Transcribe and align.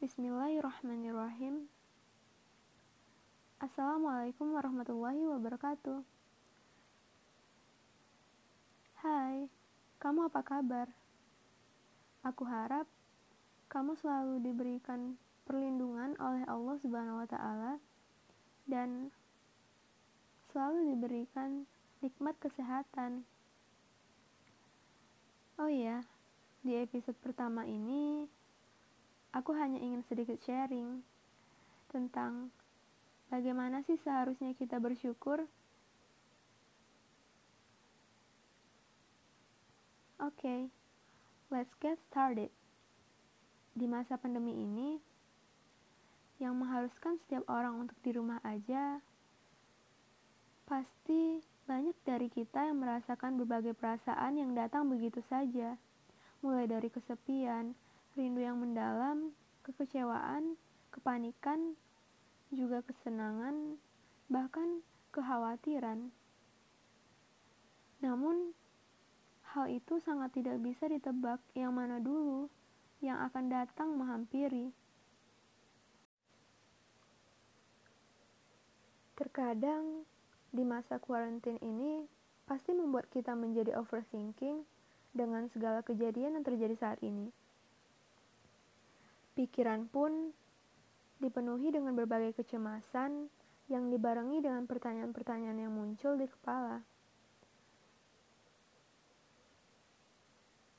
Bismillahirrahmanirrahim. 0.00 1.68
Assalamualaikum 3.60 4.56
warahmatullahi 4.56 5.28
wabarakatuh. 5.28 6.00
Hai, 9.04 9.44
kamu 10.00 10.32
apa 10.32 10.40
kabar? 10.40 10.88
Aku 12.24 12.48
harap 12.48 12.88
kamu 13.68 13.92
selalu 14.00 14.40
diberikan 14.40 15.20
perlindungan 15.44 16.16
oleh 16.16 16.48
Allah 16.48 16.80
Subhanahu 16.80 17.20
wa 17.20 17.28
taala 17.28 17.76
dan 18.64 19.12
selalu 20.48 20.96
diberikan 20.96 21.68
nikmat 22.00 22.40
kesehatan. 22.40 23.28
Oh 25.60 25.68
iya, 25.68 26.00
di 26.64 26.72
episode 26.80 27.20
pertama 27.20 27.68
ini 27.68 28.39
aku 29.30 29.54
hanya 29.54 29.78
ingin 29.78 30.02
sedikit 30.06 30.38
sharing 30.42 31.02
tentang 31.90 32.50
bagaimana 33.30 33.82
sih 33.86 33.98
seharusnya 34.02 34.54
kita 34.58 34.78
bersyukur. 34.82 35.46
Oke, 40.20 40.36
okay, 40.36 40.60
let's 41.48 41.72
get 41.80 41.96
started. 42.12 42.52
Di 43.72 43.88
masa 43.88 44.20
pandemi 44.20 44.52
ini, 44.52 45.00
yang 46.36 46.60
mengharuskan 46.60 47.16
setiap 47.24 47.48
orang 47.48 47.88
untuk 47.88 47.96
di 48.04 48.12
rumah 48.12 48.36
aja, 48.44 49.00
pasti 50.68 51.40
banyak 51.64 51.96
dari 52.04 52.28
kita 52.28 52.68
yang 52.68 52.82
merasakan 52.84 53.40
berbagai 53.40 53.72
perasaan 53.78 54.36
yang 54.36 54.52
datang 54.52 54.90
begitu 54.90 55.24
saja 55.30 55.80
mulai 56.40 56.64
dari 56.64 56.88
kesepian, 56.88 57.76
rindu 58.18 58.42
yang 58.42 58.58
mendalam, 58.58 59.30
kekecewaan, 59.62 60.58
kepanikan, 60.90 61.78
juga 62.50 62.82
kesenangan, 62.82 63.78
bahkan 64.26 64.82
kekhawatiran. 65.14 66.10
Namun, 68.02 68.54
hal 69.54 69.66
itu 69.70 69.98
sangat 70.02 70.34
tidak 70.34 70.58
bisa 70.62 70.86
ditebak 70.86 71.38
yang 71.54 71.74
mana 71.74 71.98
dulu 71.98 72.50
yang 73.02 73.18
akan 73.26 73.50
datang 73.50 73.96
menghampiri. 73.96 74.70
Terkadang, 79.16 80.08
di 80.50 80.64
masa 80.66 80.98
kuarantin 80.98 81.60
ini, 81.62 82.08
pasti 82.48 82.74
membuat 82.74 83.06
kita 83.14 83.36
menjadi 83.38 83.78
overthinking 83.78 84.66
dengan 85.14 85.46
segala 85.52 85.84
kejadian 85.86 86.40
yang 86.40 86.44
terjadi 86.46 86.74
saat 86.74 86.98
ini. 87.04 87.30
Pikiran 89.38 89.86
pun 89.86 90.34
dipenuhi 91.20 91.70
dengan 91.70 91.92
berbagai 91.92 92.32
kecemasan 92.40 93.28
yang 93.70 93.86
dibarengi 93.92 94.42
dengan 94.42 94.66
pertanyaan-pertanyaan 94.66 95.58
yang 95.62 95.72
muncul 95.72 96.18
di 96.18 96.26
kepala. 96.26 96.82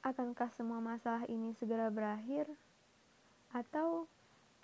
Akankah 0.01 0.49
semua 0.57 0.81
masalah 0.81 1.23
ini 1.29 1.53
segera 1.55 1.87
berakhir? 1.93 2.49
Atau 3.53 4.09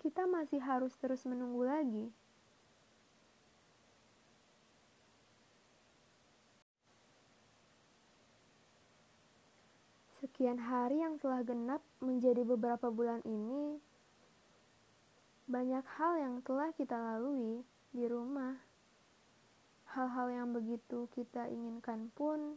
kita 0.02 0.26
masih 0.26 0.58
harus 0.58 0.92
terus 0.98 1.22
menunggu 1.24 1.62
lagi? 1.62 2.10
Sekian 10.38 10.62
hari 10.70 11.02
yang 11.02 11.18
telah 11.18 11.42
genap 11.42 11.82
menjadi 11.98 12.46
beberapa 12.46 12.94
bulan 12.94 13.18
ini, 13.26 13.74
banyak 15.50 15.82
hal 15.98 16.14
yang 16.14 16.38
telah 16.46 16.70
kita 16.78 16.94
lalui 16.94 17.66
di 17.90 18.06
rumah. 18.06 18.54
Hal-hal 19.90 20.30
yang 20.30 20.54
begitu 20.54 21.10
kita 21.10 21.50
inginkan 21.50 22.14
pun 22.14 22.54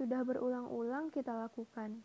sudah 0.00 0.24
berulang-ulang 0.24 1.12
kita 1.12 1.36
lakukan. 1.36 2.00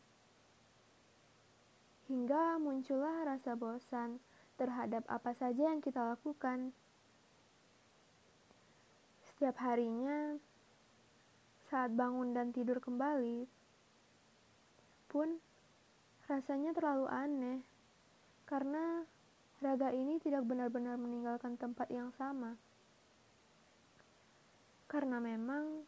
Hingga 2.12 2.60
muncullah 2.60 3.32
rasa 3.32 3.56
bosan 3.56 4.20
terhadap 4.60 5.08
apa 5.08 5.32
saja 5.32 5.72
yang 5.72 5.80
kita 5.80 6.04
lakukan. 6.04 6.76
Setiap 9.24 9.56
harinya, 9.64 10.36
saat 11.72 11.96
bangun 11.96 12.36
dan 12.36 12.52
tidur 12.52 12.84
kembali, 12.84 13.56
pun 15.08 15.40
rasanya 16.28 16.76
terlalu 16.76 17.08
aneh 17.08 17.60
karena 18.48 19.08
raga 19.64 19.90
ini 19.92 20.22
tidak 20.22 20.46
benar-benar 20.46 20.96
meninggalkan 21.00 21.58
tempat 21.58 21.90
yang 21.90 22.14
sama. 22.16 22.56
Karena 24.88 25.20
memang 25.20 25.84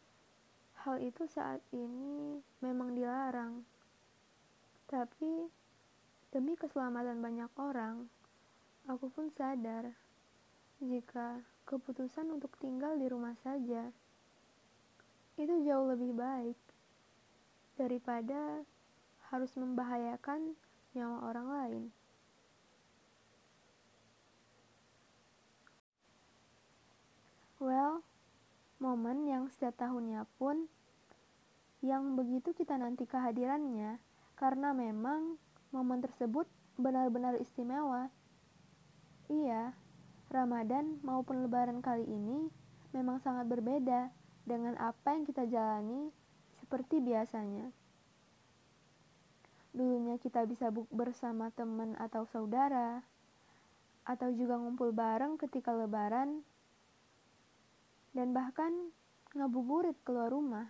hal 0.84 1.00
itu 1.00 1.24
saat 1.28 1.60
ini 1.72 2.40
memang 2.60 2.92
dilarang. 2.92 3.64
Tapi 4.90 5.48
demi 6.34 6.58
keselamatan 6.58 7.22
banyak 7.22 7.52
orang, 7.56 8.04
aku 8.90 9.08
pun 9.08 9.30
sadar 9.32 9.88
jika 10.80 11.40
keputusan 11.68 12.26
untuk 12.32 12.50
tinggal 12.58 12.96
di 12.96 13.06
rumah 13.06 13.36
saja 13.44 13.92
itu 15.40 15.54
jauh 15.64 15.88
lebih 15.88 16.12
baik 16.16 16.58
daripada 17.80 18.64
harus 19.30 19.54
membahayakan 19.54 20.58
nyawa 20.94 21.18
orang 21.30 21.48
lain. 21.48 21.82
Well, 27.60 28.02
momen 28.80 29.28
yang 29.28 29.52
setiap 29.52 29.76
tahunnya 29.78 30.24
pun 30.40 30.66
yang 31.80 32.16
begitu 32.16 32.52
kita 32.52 32.76
nanti 32.76 33.04
kehadirannya 33.04 34.00
karena 34.36 34.72
memang 34.72 35.36
momen 35.72 36.00
tersebut 36.00 36.48
benar-benar 36.80 37.36
istimewa. 37.36 38.08
Iya, 39.28 39.76
Ramadan 40.32 40.98
maupun 41.04 41.44
Lebaran 41.44 41.84
kali 41.84 42.08
ini 42.08 42.48
memang 42.96 43.20
sangat 43.20 43.46
berbeda 43.46 44.08
dengan 44.48 44.74
apa 44.80 45.14
yang 45.14 45.28
kita 45.28 45.46
jalani 45.46 46.08
seperti 46.58 46.98
biasanya. 46.98 47.79
Dulunya 49.70 50.18
kita 50.18 50.42
bisa 50.50 50.68
bersama 50.90 51.54
teman 51.54 51.94
atau 51.94 52.26
saudara, 52.26 53.06
atau 54.02 54.34
juga 54.34 54.58
ngumpul 54.58 54.90
bareng 54.90 55.38
ketika 55.38 55.70
lebaran, 55.70 56.42
dan 58.10 58.34
bahkan 58.34 58.90
ngabuburit 59.38 59.94
keluar 60.02 60.34
rumah. 60.34 60.66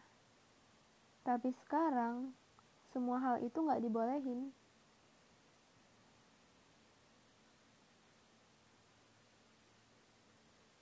Tapi 1.24 1.48
sekarang, 1.64 2.36
semua 2.92 3.16
hal 3.22 3.36
itu 3.40 3.56
nggak 3.56 3.80
dibolehin. 3.80 4.52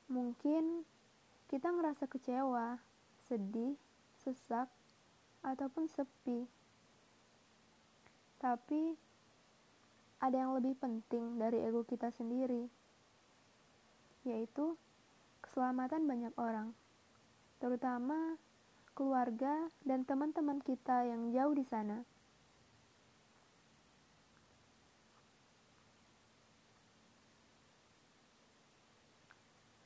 Mungkin 0.09 0.89
kita 1.53 1.69
ngerasa 1.69 2.09
kecewa, 2.09 2.81
sedih, 3.29 3.77
sesak, 4.25 4.67
ataupun 5.45 5.87
sepi. 5.87 6.58
Tapi 8.49 8.97
ada 10.25 10.41
yang 10.41 10.57
lebih 10.57 10.73
penting 10.81 11.37
dari 11.37 11.69
ego 11.69 11.85
kita 11.85 12.09
sendiri, 12.17 12.65
yaitu 14.25 14.73
keselamatan 15.45 16.09
banyak 16.09 16.33
orang, 16.41 16.73
terutama 17.61 18.41
keluarga 18.97 19.69
dan 19.85 20.09
teman-teman 20.09 20.65
kita 20.65 21.05
yang 21.05 21.29
jauh 21.29 21.53
di 21.53 21.61
sana. 21.69 22.09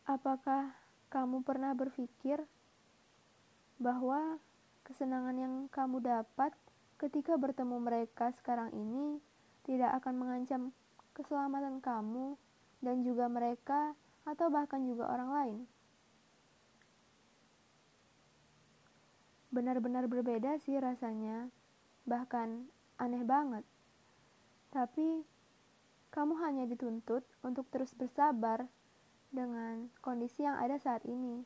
Apakah 0.07 0.71
kamu 1.11 1.43
pernah 1.43 1.75
berpikir 1.75 2.47
bahwa 3.83 4.39
kesenangan 4.87 5.35
yang 5.35 5.55
kamu 5.67 5.99
dapat 5.99 6.55
ketika 7.03 7.35
bertemu 7.35 7.83
mereka 7.83 8.31
sekarang 8.39 8.71
ini 8.71 9.19
tidak 9.67 9.99
akan 9.99 10.15
mengancam 10.23 10.63
keselamatan 11.19 11.83
kamu 11.83 12.39
dan 12.79 13.03
juga 13.03 13.27
mereka 13.27 13.99
atau 14.23 14.47
bahkan 14.55 14.87
juga 14.87 15.11
orang 15.11 15.31
lain. 15.35 15.59
Benar-benar 19.51 20.07
berbeda 20.07 20.63
sih 20.63 20.79
rasanya, 20.79 21.51
bahkan 22.07 22.71
aneh 23.03 23.27
banget. 23.27 23.67
Tapi 24.71 25.27
kamu 26.15 26.39
hanya 26.39 26.65
dituntut 26.71 27.27
untuk 27.43 27.67
terus 27.69 27.93
bersabar 27.99 28.65
dengan 29.35 29.91
kondisi 30.01 30.47
yang 30.47 30.57
ada 30.57 30.79
saat 30.79 31.03
ini. 31.05 31.43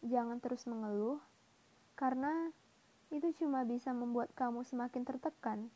Jangan 0.00 0.40
terus 0.40 0.64
mengeluh, 0.64 1.20
karena 1.94 2.48
itu 3.10 3.34
cuma 3.42 3.66
bisa 3.66 3.90
membuat 3.90 4.30
kamu 4.38 4.62
semakin 4.62 5.02
tertekan. 5.02 5.66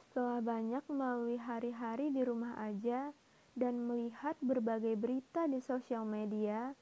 Setelah 0.00 0.40
banyak 0.40 0.84
melalui 0.88 1.36
hari-hari 1.36 2.08
di 2.08 2.24
rumah 2.24 2.56
aja 2.56 3.12
dan 3.52 3.84
melihat 3.84 4.32
berbagai 4.40 4.96
berita 4.96 5.44
di 5.44 5.60
sosial 5.60 6.08
media, 6.08 6.72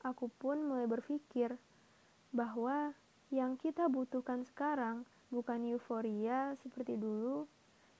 aku 0.00 0.32
pun 0.40 0.64
mulai 0.64 0.88
berpikir 0.88 1.52
bahwa 2.32 2.96
yang 3.28 3.60
kita 3.60 3.92
butuhkan 3.92 4.48
sekarang 4.48 5.04
bukan 5.28 5.68
euforia 5.68 6.56
seperti 6.64 6.96
dulu 6.96 7.44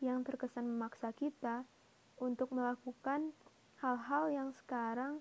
yang 0.00 0.25
terkesan 0.25 0.64
memaksa 0.64 1.12
kita 1.12 1.69
untuk 2.17 2.49
melakukan 2.52 3.32
hal-hal 3.81 4.32
yang 4.32 4.50
sekarang 4.56 5.20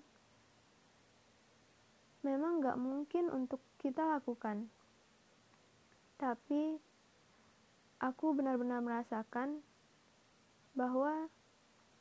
memang 2.26 2.58
gak 2.58 2.74
mungkin 2.74 3.30
untuk 3.30 3.62
kita 3.78 4.02
lakukan. 4.02 4.66
Tapi 6.18 6.74
aku 8.02 8.34
benar-benar 8.34 8.82
merasakan 8.82 9.62
bahwa 10.74 11.30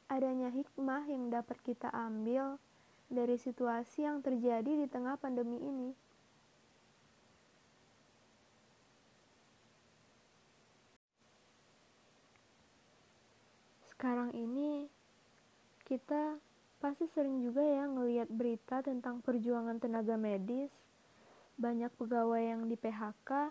adanya 0.10 0.50
hikmah 0.50 1.06
yang 1.06 1.30
dapat 1.30 1.62
kita 1.62 1.94
ambil 1.94 2.58
dari 3.06 3.38
situasi 3.38 4.10
yang 4.10 4.26
terjadi 4.26 4.66
di 4.66 4.90
tengah 4.90 5.14
pandemi 5.22 5.62
ini. 5.62 5.94
Sekarang 13.94 14.34
ini 14.34 14.90
kita 15.86 16.42
pasti 16.86 17.10
sering 17.18 17.42
juga 17.42 17.66
ya 17.66 17.90
ngelihat 17.90 18.30
berita 18.30 18.86
tentang 18.86 19.18
perjuangan 19.26 19.82
tenaga 19.82 20.22
medis, 20.22 20.70
banyak 21.58 21.90
pegawai 21.98 22.38
yang 22.38 22.70
di 22.70 22.78
PHK, 22.78 23.50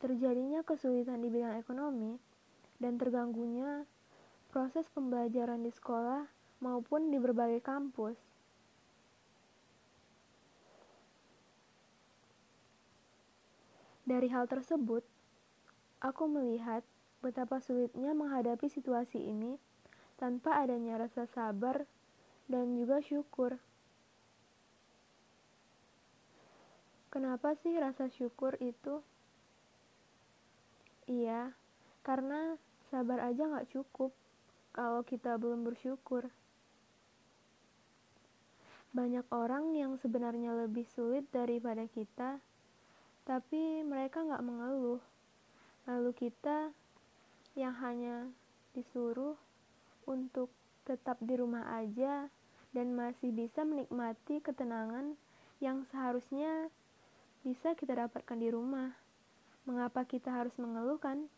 terjadinya 0.00 0.64
kesulitan 0.64 1.20
di 1.20 1.28
bidang 1.28 1.60
ekonomi, 1.60 2.16
dan 2.80 2.96
terganggunya 2.96 3.84
proses 4.48 4.88
pembelajaran 4.96 5.60
di 5.60 5.68
sekolah 5.76 6.24
maupun 6.64 7.12
di 7.12 7.20
berbagai 7.20 7.60
kampus. 7.60 8.16
Dari 14.08 14.32
hal 14.32 14.48
tersebut, 14.48 15.04
aku 16.00 16.24
melihat 16.32 16.80
betapa 17.20 17.60
sulitnya 17.60 18.16
menghadapi 18.16 18.72
situasi 18.72 19.20
ini 19.20 19.60
tanpa 20.16 20.64
adanya 20.64 20.96
rasa 20.96 21.28
sabar 21.28 21.84
dan 22.48 22.76
juga 22.76 23.00
syukur. 23.00 23.56
Kenapa 27.14 27.54
sih 27.62 27.70
rasa 27.78 28.10
syukur 28.10 28.58
itu? 28.58 28.98
Iya, 31.06 31.54
karena 32.02 32.58
sabar 32.90 33.22
aja 33.30 33.46
gak 33.46 33.70
cukup 33.70 34.10
kalau 34.74 35.06
kita 35.06 35.38
belum 35.38 35.62
bersyukur. 35.62 36.26
Banyak 38.90 39.26
orang 39.30 39.74
yang 39.78 39.94
sebenarnya 40.02 40.54
lebih 40.66 40.86
sulit 40.90 41.26
daripada 41.30 41.86
kita, 41.86 42.42
tapi 43.22 43.86
mereka 43.86 44.26
gak 44.26 44.42
mengeluh. 44.42 45.02
Lalu 45.86 46.10
kita 46.18 46.74
yang 47.54 47.78
hanya 47.78 48.26
disuruh 48.74 49.38
untuk 50.10 50.50
tetap 50.84 51.16
di 51.24 51.34
rumah 51.36 51.64
aja 51.80 52.28
dan 52.76 52.92
masih 52.92 53.32
bisa 53.32 53.64
menikmati 53.64 54.44
ketenangan 54.44 55.16
yang 55.58 55.86
seharusnya 55.88 56.68
bisa 57.44 57.72
kita 57.76 57.96
dapatkan 57.96 58.38
di 58.40 58.48
rumah. 58.52 58.92
Mengapa 59.64 60.04
kita 60.04 60.28
harus 60.28 60.52
mengeluhkan? 60.60 61.28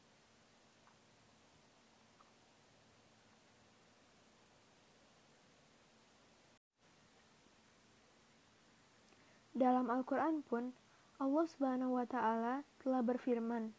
Dalam 9.57 9.89
Al-Quran 9.89 10.45
pun, 10.45 10.69
Allah 11.17 11.45
Subhanahu 11.49 11.97
wa 11.97 12.05
Ta'ala 12.05 12.61
telah 12.85 13.01
berfirman, 13.01 13.73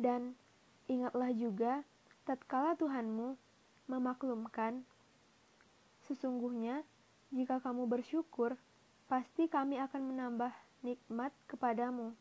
"Dan 0.00 0.32
ingatlah 0.88 1.28
juga, 1.36 1.84
tatkala 2.30 2.78
Tuhanmu 2.78 3.34
memaklumkan, 3.90 4.86
sesungguhnya 6.06 6.86
jika 7.34 7.58
kamu 7.58 7.90
bersyukur, 7.90 8.54
pasti 9.10 9.50
Kami 9.50 9.82
akan 9.82 10.14
menambah 10.14 10.54
nikmat 10.86 11.34
kepadamu. 11.50 12.14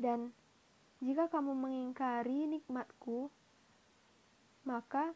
Dan 0.00 0.32
jika 1.04 1.28
kamu 1.28 1.52
mengingkari 1.52 2.48
nikmatku, 2.48 3.28
maka 4.64 5.12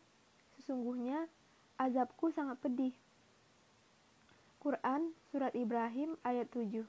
sesungguhnya 0.61 1.25
azabku 1.81 2.29
sangat 2.29 2.61
pedih. 2.61 2.93
Quran 4.61 5.17
Surat 5.33 5.57
Ibrahim 5.57 6.21
ayat 6.29 6.53
7 6.53 6.85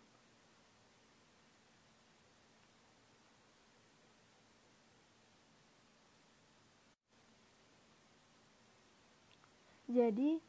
Jadi, 9.86 10.42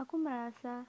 aku 0.00 0.16
merasa 0.16 0.88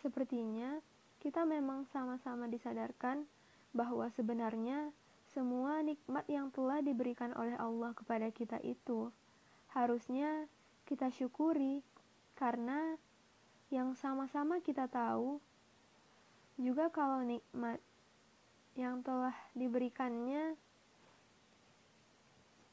sepertinya 0.00 0.80
kita 1.20 1.44
memang 1.44 1.84
sama-sama 1.92 2.48
disadarkan 2.48 3.28
bahwa 3.76 4.08
sebenarnya 4.16 4.88
semua 5.30 5.78
nikmat 5.84 6.26
yang 6.26 6.50
telah 6.50 6.82
diberikan 6.82 7.30
oleh 7.38 7.54
Allah 7.60 7.94
kepada 7.94 8.32
kita 8.34 8.58
itu 8.66 9.12
harusnya 9.70 10.50
kita 10.88 11.12
syukuri 11.14 11.84
karena 12.34 12.98
yang 13.70 13.94
sama-sama 13.94 14.58
kita 14.58 14.90
tahu 14.90 15.38
juga 16.58 16.90
kalau 16.90 17.22
nikmat 17.22 17.78
yang 18.74 19.04
telah 19.06 19.36
diberikannya 19.54 20.58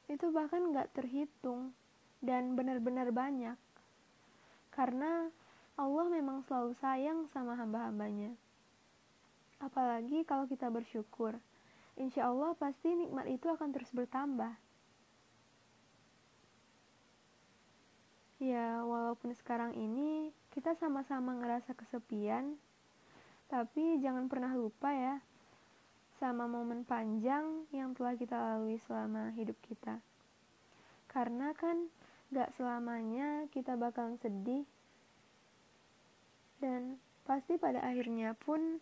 itu 0.10 0.26
bahkan 0.34 0.74
gak 0.74 0.90
terhitung 0.98 1.76
dan 2.24 2.58
benar-benar 2.58 3.14
banyak 3.14 3.60
karena 4.78 5.34
Allah 5.74 6.06
memang 6.06 6.46
selalu 6.46 6.78
sayang 6.78 7.26
sama 7.34 7.58
hamba-hambanya. 7.58 8.38
Apalagi 9.58 10.22
kalau 10.22 10.46
kita 10.46 10.70
bersyukur, 10.70 11.34
insya 11.98 12.30
Allah 12.30 12.54
pasti 12.54 12.94
nikmat 12.94 13.26
itu 13.26 13.50
akan 13.50 13.74
terus 13.74 13.90
bertambah. 13.90 14.54
Ya, 18.38 18.86
walaupun 18.86 19.34
sekarang 19.34 19.74
ini 19.74 20.30
kita 20.54 20.78
sama-sama 20.78 21.34
ngerasa 21.42 21.74
kesepian, 21.74 22.54
tapi 23.50 23.98
jangan 23.98 24.30
pernah 24.30 24.54
lupa 24.54 24.94
ya, 24.94 25.18
sama 26.22 26.46
momen 26.46 26.86
panjang 26.86 27.66
yang 27.74 27.98
telah 27.98 28.14
kita 28.14 28.38
lalui 28.38 28.78
selama 28.86 29.34
hidup 29.34 29.58
kita. 29.66 29.98
Karena 31.10 31.50
kan 31.58 31.90
gak 32.34 32.52
selamanya 32.56 33.48
kita 33.56 33.80
bakalan 33.80 34.20
sedih 34.20 34.68
dan 36.60 37.00
pasti 37.24 37.56
pada 37.56 37.80
akhirnya 37.84 38.36
pun 38.36 38.82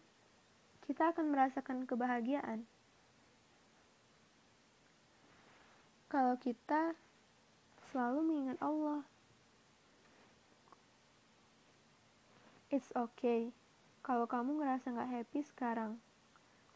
kita 0.85 1.11
akan 1.11 1.33
merasakan 1.33 1.89
kebahagiaan. 1.89 2.63
Kalau 6.09 6.37
kita 6.37 6.93
selalu 7.91 8.19
mengingat 8.21 8.57
Allah, 8.61 9.01
it's 12.69 12.93
okay 12.93 13.51
kalau 14.05 14.29
kamu 14.29 14.61
ngerasa 14.61 14.93
gak 14.93 15.09
happy 15.09 15.41
sekarang, 15.41 15.97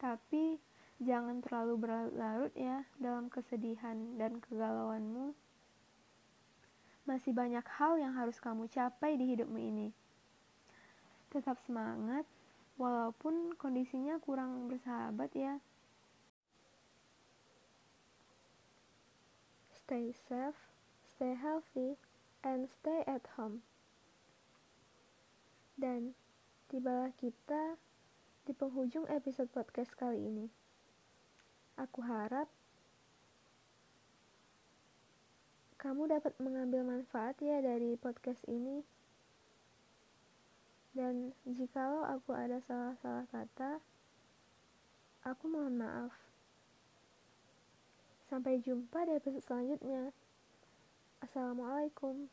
tapi 0.02 0.58
jangan 0.98 1.38
terlalu 1.38 1.86
berlarut 1.86 2.50
ya 2.58 2.82
dalam 2.98 3.30
kesedihan 3.30 4.18
dan 4.18 4.42
kegalauanmu. 4.42 5.30
Masih 7.10 7.34
banyak 7.34 7.66
hal 7.66 7.98
yang 7.98 8.14
harus 8.14 8.38
kamu 8.38 8.70
capai 8.70 9.18
di 9.18 9.34
hidupmu 9.34 9.58
ini 9.58 9.90
tetap 11.30 11.62
semangat 11.62 12.26
walaupun 12.74 13.54
kondisinya 13.54 14.18
kurang 14.18 14.66
bersahabat 14.66 15.30
ya. 15.38 15.62
Stay 19.70 20.10
safe, 20.10 20.58
stay 21.06 21.38
healthy, 21.38 21.94
and 22.42 22.66
stay 22.66 23.06
at 23.06 23.22
home. 23.38 23.62
Dan 25.78 26.14
tibalah 26.70 27.14
kita 27.18 27.78
di 28.46 28.52
penghujung 28.54 29.06
episode 29.06 29.50
podcast 29.54 29.94
kali 29.94 30.26
ini. 30.30 30.46
Aku 31.78 32.02
harap 32.02 32.50
kamu 35.80 36.12
dapat 36.12 36.36
mengambil 36.36 36.84
manfaat 36.84 37.40
ya 37.40 37.64
dari 37.64 37.96
podcast 37.96 38.44
ini. 38.44 38.84
Dan 40.92 41.32
jikalau 41.48 42.04
aku 42.04 42.36
ada 42.36 42.60
salah-salah 42.68 43.24
kata, 43.32 43.80
aku 45.24 45.48
mohon 45.48 45.80
maaf. 45.80 46.12
Sampai 48.28 48.60
jumpa 48.60 49.08
di 49.08 49.16
episode 49.16 49.40
selanjutnya. 49.48 50.12
Assalamualaikum. 51.24 52.28